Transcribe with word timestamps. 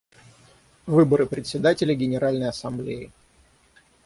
Выборы 0.87 1.27
Председателя 1.27 1.93
Генеральной 1.93 2.49
Ассамблеи. 2.49 3.11